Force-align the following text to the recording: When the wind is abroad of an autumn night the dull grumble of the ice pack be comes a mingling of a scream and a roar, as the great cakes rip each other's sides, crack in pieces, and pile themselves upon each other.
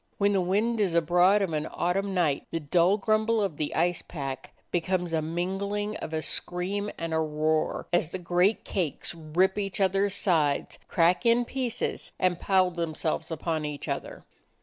When 0.17 0.33
the 0.33 0.41
wind 0.41 0.81
is 0.81 0.95
abroad 0.95 1.43
of 1.43 1.53
an 1.53 1.67
autumn 1.71 2.15
night 2.15 2.47
the 2.49 2.59
dull 2.59 2.97
grumble 2.97 3.39
of 3.39 3.57
the 3.57 3.75
ice 3.75 4.01
pack 4.01 4.51
be 4.71 4.81
comes 4.81 5.13
a 5.13 5.21
mingling 5.21 5.95
of 5.97 6.11
a 6.11 6.23
scream 6.23 6.89
and 6.97 7.13
a 7.13 7.19
roar, 7.19 7.85
as 7.93 8.09
the 8.09 8.17
great 8.17 8.65
cakes 8.65 9.13
rip 9.13 9.59
each 9.59 9.79
other's 9.79 10.15
sides, 10.15 10.79
crack 10.87 11.23
in 11.23 11.45
pieces, 11.45 12.13
and 12.17 12.39
pile 12.39 12.71
themselves 12.71 13.29
upon 13.29 13.63
each 13.63 13.87
other. 13.87 14.25